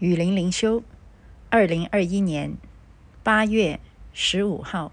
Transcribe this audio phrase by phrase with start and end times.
[0.00, 0.82] 雨林灵修，
[1.50, 2.56] 二零二一年
[3.22, 3.78] 八月
[4.14, 4.92] 十五号，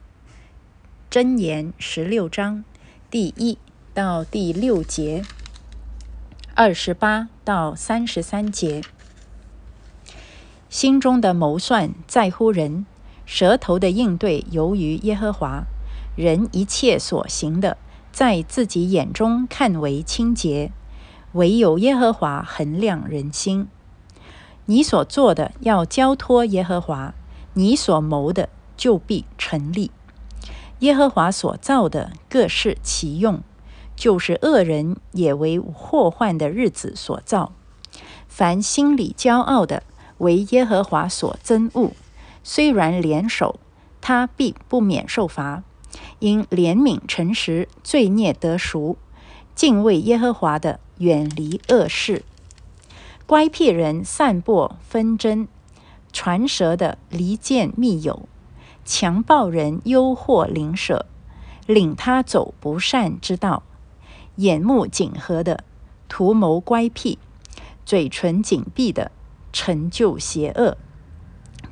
[1.10, 2.66] 箴言十六章
[3.10, 3.58] 第一
[3.94, 5.24] 到第六节，
[6.56, 8.82] 二十八到三十三节。
[10.68, 12.86] 心中的谋算在乎人，
[13.26, 15.64] 舌头的应对由于耶和华。
[16.18, 17.78] 人一切所行的，
[18.12, 20.74] 在自己眼中看为清洁，
[21.32, 23.70] 唯有耶和华衡量人心。
[24.68, 27.14] 你所做的要交托耶和华，
[27.54, 29.92] 你所谋的就必成立。
[30.80, 33.42] 耶和华所造的各是其用，
[33.96, 37.54] 就是恶人也为祸患的日子所造。
[38.28, 39.84] 凡心里骄傲的，
[40.20, 41.94] 为耶和华所憎恶。
[42.44, 43.60] 虽然联手，
[44.02, 45.64] 他必不免受罚。
[46.20, 48.98] 因怜悯诚实，罪孽得赎。
[49.56, 52.24] 敬畏耶和华的，远离恶事。
[53.28, 55.50] 乖僻人散播纷争，
[56.14, 58.30] 传舌的离间密友，
[58.86, 61.06] 强暴人诱惑邻舍，
[61.66, 63.64] 领他走不善之道。
[64.38, 65.66] 眼目紧合的
[66.08, 67.20] 图谋乖僻，
[67.86, 69.12] 嘴唇紧闭的
[69.52, 70.78] 成就邪恶。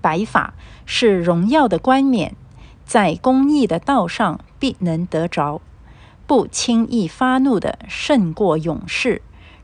[0.02, 2.36] 白发是荣耀的冠冕，
[2.84, 5.62] 在公义的道上必能得着。
[6.28, 9.22] 不轻易发怒的胜过勇士，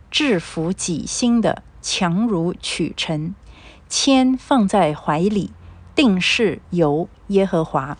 [0.09, 1.64] 制服己心的。
[1.82, 3.34] 强如取臣，
[3.90, 5.52] 谦放在怀里，
[5.96, 7.98] 定是由耶和华。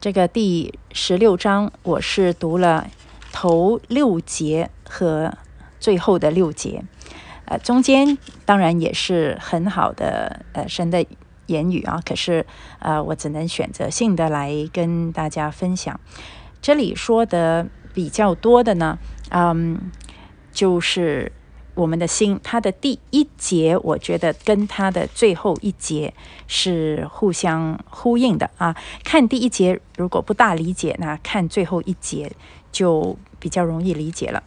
[0.00, 2.88] 这个第十六章，我是读了
[3.30, 5.36] 头六节和
[5.78, 6.82] 最后的六节，
[7.44, 8.16] 呃，中间
[8.46, 11.04] 当然也是很好的呃神的
[11.46, 12.46] 言语啊，可是
[12.78, 16.00] 呃，我只能选择性的来跟大家分享。
[16.60, 18.98] 这里说的比较多的呢，
[19.30, 19.90] 嗯。
[20.62, 21.32] 就是
[21.74, 26.14] 我们的心，它的第一节，我觉得跟它的最后一节
[26.46, 28.76] 是互相呼应的啊。
[29.02, 32.30] 看第一节如果不大理解，那看最后一节
[32.70, 34.44] 就比较容易理解了。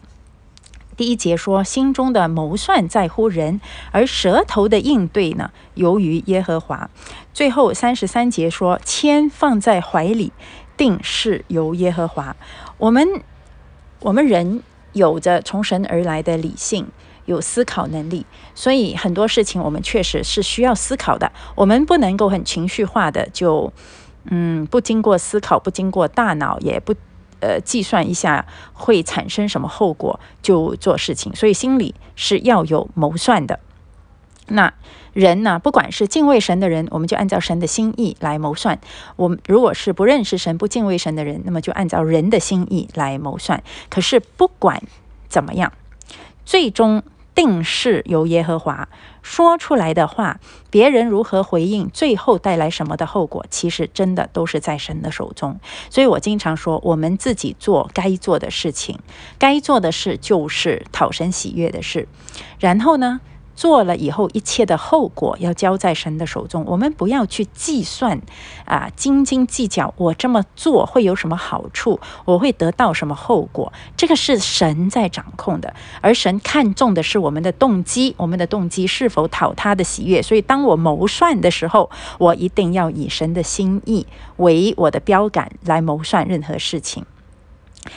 [0.96, 3.60] 第一节说心中的谋算在乎人，
[3.92, 6.88] 而舌头的应对呢，由于耶和华。
[7.34, 10.32] 最后三十三节说铅放在怀里，
[10.78, 12.34] 定是由耶和华。
[12.78, 13.06] 我们
[14.00, 14.62] 我们人。
[14.96, 16.88] 有着从神而来的理性，
[17.26, 18.24] 有思考能力，
[18.54, 21.30] 所以很多事情我们确实是需要思考的。
[21.54, 23.70] 我们不能够很情绪化的就，
[24.30, 26.94] 嗯，不经过思考，不经过大脑，也不
[27.40, 31.34] 呃计算一下会产生什么后果就做事情。
[31.36, 33.60] 所以心里是要有谋算的。
[34.48, 34.72] 那
[35.16, 35.58] 人呢？
[35.58, 38.76] 不管是敬畏神的人，我们就按照神的心意来谋算；
[39.16, 43.62] 我们如果是不认识神、不敬畏神的人，那么就按照人的心意来谋算。
[43.88, 44.82] 可是不管
[45.26, 45.72] 怎么样，
[46.44, 47.02] 最终
[47.34, 48.90] 定是由耶和华
[49.22, 50.38] 说出来的话，
[50.68, 55.58] 别人如何回应，最后带来什么的后果，其实真的都是在神的手中。
[55.88, 58.98] 所以我经常说，我们自己做该做的事情，
[59.38, 62.06] 该做的事就是讨神喜悦的事，
[62.58, 63.22] 然后呢？
[63.56, 66.62] 做了以后，一切的后果要交在神的手中。
[66.66, 68.20] 我们不要去计算，
[68.66, 69.92] 啊，斤斤计较。
[69.96, 71.98] 我这么做会有什么好处？
[72.26, 73.72] 我会得到什么后果？
[73.96, 80.22] 这个是神在掌控的，而神看重的是我们的动机，我们的动机是否讨他的喜悦。
[80.22, 84.06] 所以，当我谋算的时候，我一定要以神的心意
[84.36, 87.06] 为我的标杆来谋算任何事情。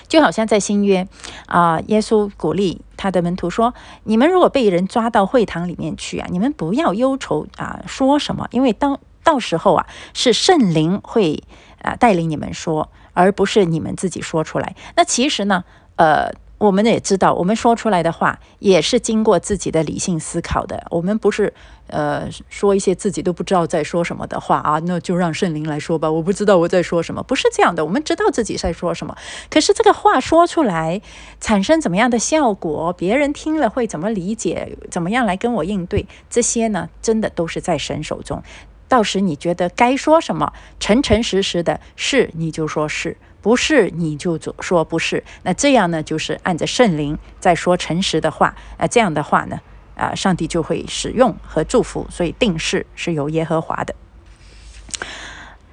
[0.07, 1.07] 就好像在新约
[1.47, 3.73] 啊，耶稣鼓励他的门徒说
[4.05, 8.47] ：“你们如果被人抓到会堂里面去啊，你们不要忧愁啊，说什么？
[8.51, 11.43] 因为当到时候啊，是圣灵会
[11.81, 14.75] 啊带领你们说，而不是你们自己说出来。
[14.95, 15.63] 那其实呢，
[15.95, 20.85] 呃。”我们也知道，我们说出来的话也是经过自己的理性思考的。
[20.91, 21.53] 我们不是
[21.87, 26.11] 呃说一些自己都不知道在说什么的话啊，那就让圣灵来说吧。
[26.11, 27.85] 我不知道我在说什么，不是这样的。
[27.85, 29.17] 我们知道自己在说什么，
[29.49, 31.01] 可是这个话说出来
[31.39, 38.43] 产生怎么样的效果，别人听了会怎么理解，怎么样来跟我应对，这些呢，真的都是在神手中。
[38.89, 43.15] 到时你觉得该说什么，诚诚实实的是，你就说是。
[43.41, 49.59] 不是你就说不是，那这样呢，就是按着圣灵在说诚实的话，啊，这样的话呢，
[49.95, 53.95] 啊，上帝就会使用和祝福，所以定势是由耶和华的。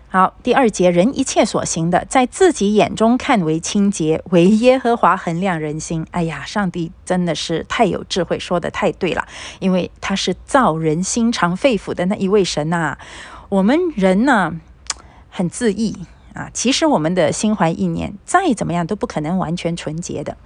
[0.09, 6.07] 好，第二节，人一切所行的，在自己眼中看为清洁，为耶和华衡量人心。
[6.13, 9.27] 哎呀，上帝真的是太有智慧，说的太对了，
[9.59, 12.97] 因为他是造人心肠肺腑的那一位神呐。
[13.51, 14.59] 我们人呢，
[15.29, 15.97] 很自意。
[16.37, 16.51] 啊。
[16.53, 20.37] 其实我们的心怀意念再怎么样都不可能完全纯洁的，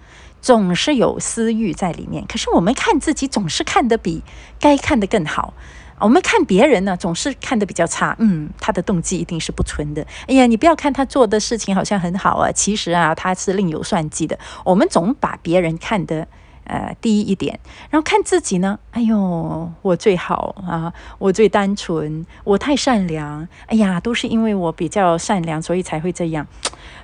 [0.41, 2.25] 总是有私欲在里面。
[2.27, 4.23] 可是我们看自己总是看得比
[4.59, 5.53] 该看的更好。
[5.99, 8.17] 我们看别人呢，总是看得比较差。
[8.21, 10.07] 嗯，他的动机一定是不纯的。
[10.27, 14.39] 哎呀，你不要看他做的事情好像很好啊，其实啊，他是另有算计的。
[14.65, 16.27] 我们总把别人看得
[16.65, 17.59] 呃低一点，
[17.91, 23.47] 然后看自己呢，哎呦，我最好啊，我最单纯，我太善良。
[23.67, 26.47] 哎呀，都是因为我比较善良，所以才会这样。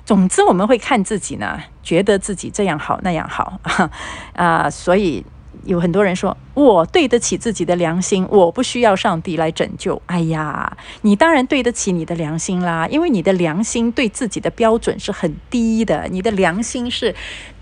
[0.05, 3.59] 总之，我们会看自己呢，觉得自己这样好那样好
[4.33, 5.25] 啊，所以。
[5.63, 10.01] 有很多人说，我对得起自己的良心，我不需要上帝来拯救。
[10.05, 17.13] 哎呀，你当然对得起你的良心啦，因为你的良心对自己的标准是很低的，你的良心是。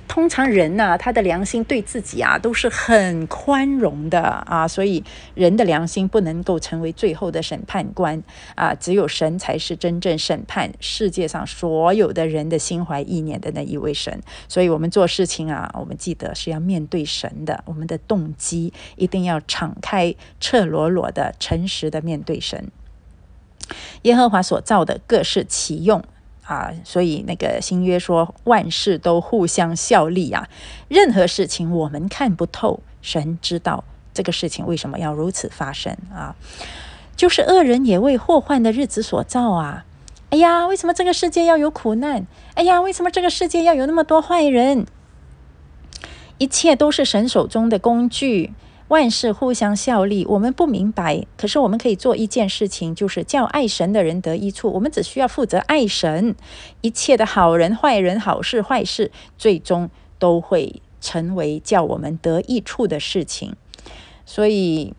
[0.08, 5.04] 通常人呢，他的良心对自己啊都是很宽容的啊，所以
[5.34, 8.24] 人的良心不能够成为最后的审判官
[8.56, 14.22] 啊，只有神才是真正审判世界上所有的人的心怀意念的那一位神。
[14.48, 22.72] 所以我们做事情啊，我们记得是要面对神的，我们的动机一定要敞开、赤裸裸的、诚实的面对神。
[24.04, 26.04] 耶和华所造的各是其用。
[26.46, 30.48] 啊，所以那个新约说万事都互相效力啊，
[30.88, 33.84] 任何事情我们看不透，神知道
[34.14, 36.36] 这个事情为什么要如此发生啊，
[37.16, 39.86] 就是恶人也为祸患的日子所造啊。
[40.30, 42.28] 哎呀，为什么这个世界要有苦难？
[42.56, 44.86] 哎呀，为什么这个世界要有那么多坏人？
[46.38, 48.54] 一切都是神手中的工具。
[48.90, 54.72] 万事互相效力，我们不明白，可是我们可以做一件事情，就是叫爱神的人得益处。
[54.74, 56.36] 我们只需要负责爱神，
[56.82, 59.90] 一切的好人、坏人、好事、坏事，最终
[60.20, 63.56] 都会成为叫我们得益处的事情。
[64.24, 64.94] 所以，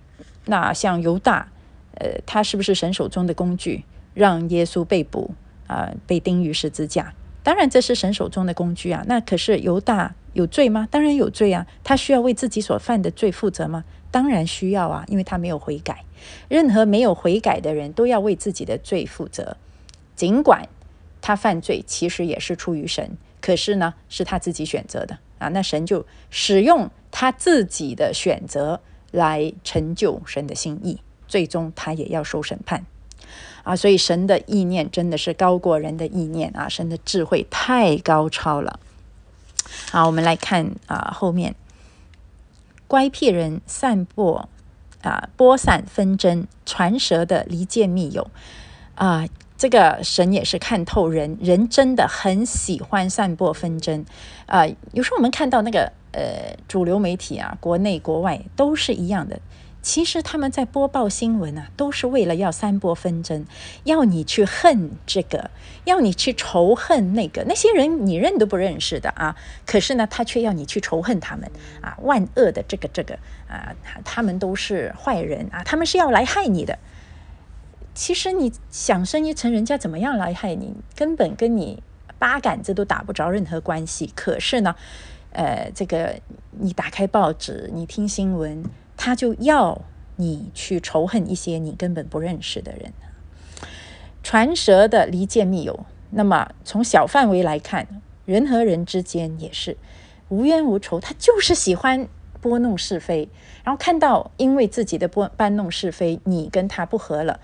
[0.46, 1.52] 那像犹大，
[1.94, 3.84] 呃，他是不是神手中的工具，
[4.14, 5.30] 让耶稣被捕
[5.68, 7.14] 啊，被钉于十字架？
[7.44, 9.04] 当然，这是神手中的工具啊。
[9.06, 10.16] 那可是犹大。
[10.36, 10.86] 有罪吗？
[10.90, 11.66] 当然有罪啊！
[11.82, 13.84] 他需要为自己所犯的罪负责吗？
[14.10, 16.04] 当然需要啊，因为他没有悔改。
[16.48, 19.56] 任何没有悔改的人都要为自己的罪负责，
[20.14, 20.68] 尽管
[21.22, 25.48] 他犯罪其实也是出于神，可是呢是他自己选择的啊。
[25.48, 28.80] 那神就使用他自己的选择
[29.12, 32.84] 来成就神的心意，最终他也要受审判
[33.62, 33.74] 啊。
[33.74, 36.68] 所以神的意念真的是高过人的意念啊！
[36.68, 38.80] 神的智慧太高超了。
[39.90, 41.54] 好，我们来看啊，后面
[42.86, 44.48] 乖僻人散播
[45.02, 48.30] 啊，播散纷争，传舌的离间密友
[48.94, 49.26] 啊，
[49.56, 54.04] 这个神也是看透人，人真的很喜欢散播纷争
[54.46, 54.66] 啊。
[54.92, 59.40] 有时候我们看到那个呃主流媒体啊，国内国外都是一样的。
[59.86, 63.46] 其实他们在播报新闻啊，都是为了要散播纷争，
[63.84, 65.48] 要你去恨这个，
[65.84, 67.44] 要你去仇恨那个。
[67.44, 71.48] 那些人你认都不认识的啊，可是呢，他却要你去仇恨他们
[71.80, 73.16] 啊，万恶的这个这个
[73.48, 73.72] 啊，
[74.04, 76.76] 他们都是坏人啊，他们是要来害你的。
[77.94, 81.80] 其实你想深一层，人家怎么样来害你，根本跟你
[82.18, 84.12] 八竿子都打不着任何关系。
[84.16, 84.74] 可是呢，
[85.30, 86.16] 呃，这个
[86.58, 88.64] 你打开报纸，你听新闻。
[88.96, 89.82] 他就要
[90.16, 92.92] 你去仇恨一些你根本不认识的人，
[94.22, 95.86] 传舌的离间密友。
[96.10, 99.76] 那么从小范围来看，人和人之间也是
[100.28, 102.08] 无冤无仇，他就是喜欢
[102.40, 103.28] 拨弄是非，
[103.64, 107.40] 然后看到因为自己的拨搬弄是非，你跟他不和了，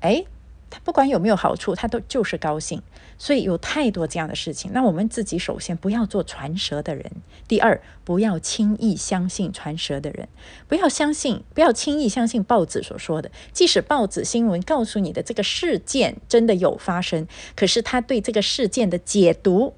[0.00, 0.24] 哎。
[0.74, 2.82] 他不管有没有好处，他都就是高兴，
[3.16, 4.72] 所以有太多这样的事情。
[4.72, 7.12] 那我们自己首先不要做传舌的人，
[7.46, 10.28] 第二不要轻易相信传舌的人，
[10.66, 13.30] 不要相信，不要轻易相信报纸所说的。
[13.52, 19.74] 即使报纸新闻告诉你的这个事件真的有发生，可是他对这个事件的解读，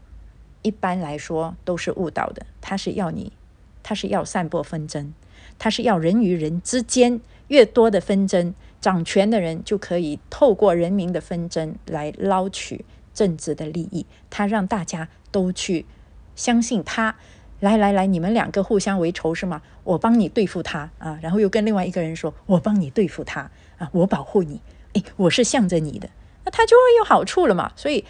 [0.62, 2.46] 一般来说都是误导的。
[2.62, 3.32] 他是要你，
[3.82, 5.12] 他是要散播纷争，
[5.58, 8.54] 他是要人与人之间越多的纷争。
[8.80, 15.86] 掌权的人就可以透过人民的纷争来捞取政治的利益，他让大家都去
[16.34, 17.16] 相信他。
[17.60, 19.62] 来来来，你们两个互相为仇是吗？
[19.82, 24.60] 我帮你对付他啊，然后又跟另外一个人说，我帮你对付他啊，我保护你，
[24.92, 26.06] 诶，我是向着你的，
[26.44, 27.72] 那他就会有好处了嘛。
[27.74, 28.04] 所以，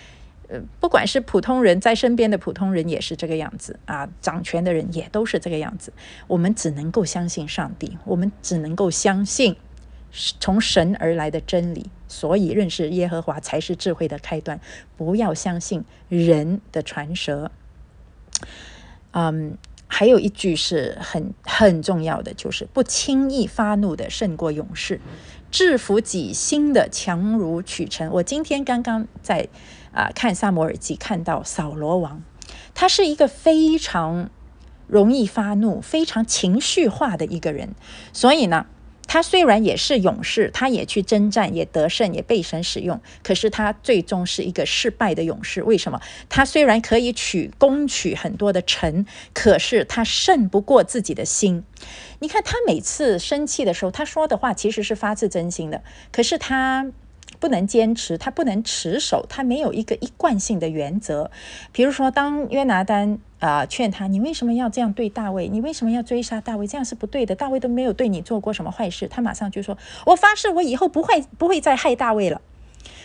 [0.48, 5.92] 呃，不管是普通人在身边的普通人也是这个样子啊，掌权的人也都是这个样子。
[6.26, 9.54] 我们只能够相信上帝，我们只能够相信。
[10.12, 14.58] 从神而来的真理，所以认识耶和华才是智慧的开端。
[14.96, 17.50] 不要相信人的传舌。
[19.12, 25.00] 嗯，还有一句是很很重要的，就是不轻易发怒的胜过勇士，
[25.50, 28.10] 制服己心的强如取成。
[28.12, 29.48] 我今天刚刚在
[29.92, 32.22] 啊看萨摩尔记看到扫罗王，
[32.74, 34.30] 他是一个非常
[34.86, 37.74] 容易发怒、非常情绪化的一个人，
[38.12, 38.66] 所以呢。
[39.06, 43.00] 他虽然也是勇士，他也去征战，也得胜，也被神使用。
[43.22, 45.62] 可是他最终是一个失败的勇士。
[45.62, 46.00] 为什么？
[46.28, 51.64] 他虽然可以取攻取很多的城，可是他胜不过自己的心。
[52.18, 56.90] 你看他每次生气的时候，他说的话其实是发自真心的，可是他。
[57.38, 61.30] 不能坚持，他不能持守，他没有一个一贯性的原则。
[61.72, 65.48] 比如说，当约拿丹啊劝他：“你为什么要这样对大卫？
[65.48, 66.66] 你为什么要追杀大卫？
[66.66, 67.34] 这样是不对的。
[67.34, 72.40] 大卫都没有对你做过什么坏事。”他马上就说：“我发誓，我以后不会不会再害大卫了。”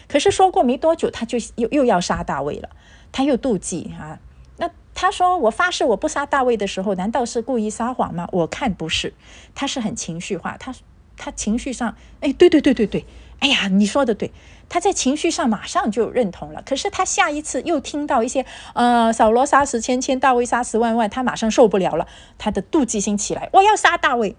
[0.08, 2.70] 可是说过没多久，他就又又要杀大卫了。
[3.12, 4.20] 他又妒忌啊。
[4.58, 9.13] 那他说：“我发誓，我不杀大卫的时候，难道是故意撒谎吗？”我看不是，
[9.56, 10.56] 他是很情绪化。
[10.58, 10.74] 他
[11.18, 13.06] 他情绪上，哎，对对对对对。
[13.41, 14.31] 哎呀，你说的对，
[14.69, 16.62] 他在情绪上马上就认同了。
[16.63, 18.45] 可是他下一次又听到一些，
[18.75, 22.07] 呃，扫罗杀死千千，大卫杀死万万，他马上受不了了，
[22.38, 24.36] 他的妒忌心起来，我要杀大卫。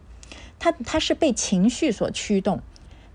[0.61, 2.61] 他他是被情绪所驱动，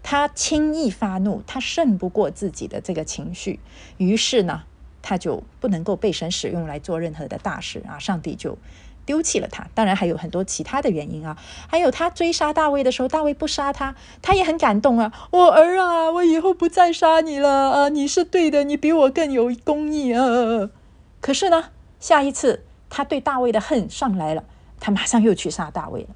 [0.04, 3.62] 他轻易发怒，他胜不过自己的这个情绪，
[3.96, 4.64] 于是呢，
[5.02, 8.58] 他就不能够被神使用来做任何的大事啊，上帝就。
[9.08, 11.36] 丢弃了他，当然还有很多其他的原因啊。
[11.68, 15.12] 还有他追杀大卫的时候，大卫不杀他，他也很感动啊。
[15.32, 17.90] 我儿啊，我以后不再杀你了啊！
[17.90, 20.70] 你是对的，你比我更有公义啊。
[21.22, 24.44] 可是呢，下一次他对大卫的恨上来了，
[24.80, 26.10] 他马上又去杀大卫了。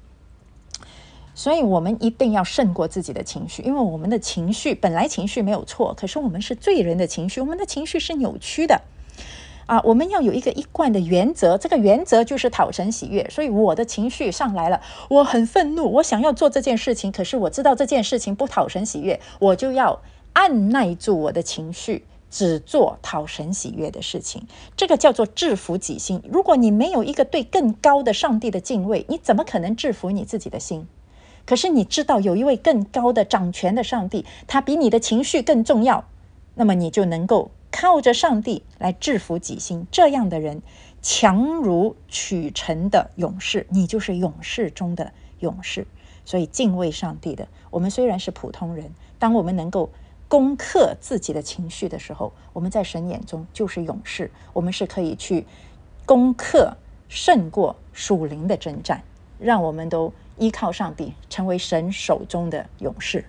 [1.34, 8.82] 所以，我们一定要胜过自己的情绪，因为我们的情绪本来情绪没有错，可是我们是罪人的情绪，我们的情绪是扭曲的。
[9.72, 13.26] 啊，我们要有一个一贯的原则，这个原则就是讨神喜悦。
[13.30, 20.02] 所以我的情绪上来了，我很愤怒，我想要做这件事情，可是我知道这件事情不讨神喜悦，我就要
[20.34, 24.46] 按耐住我的情绪，只做讨神喜悦的事情。
[24.76, 26.20] 这个叫做制服己心。
[26.30, 30.86] 如果你没有一个对更高的上帝的敬畏，你怎么可能制服你自己的心？
[31.46, 36.04] 可是你知道有一位更高的掌权的上帝，他比你的情绪更重要，
[36.56, 37.50] 那么你就能够。
[37.72, 40.62] 靠着上帝来制服己心，这样的人
[41.02, 45.86] 强如取城的勇士，你就是勇士中的勇士。
[46.24, 49.90] 所以敬畏上帝的，我们虽然是普通人，当我们能够
[50.28, 54.30] 攻克自己的情绪的时候，我们在神眼中就是勇士。
[54.52, 55.44] 我们是可以去
[56.06, 56.76] 攻克、
[57.08, 59.02] 胜过属灵的征战，
[59.40, 63.24] 让我们都依靠上帝，成为神手中的勇士。